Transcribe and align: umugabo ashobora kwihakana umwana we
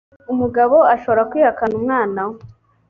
umugabo 0.33 0.77
ashobora 0.93 1.27
kwihakana 1.29 1.73
umwana 1.79 2.21
we 2.29 2.37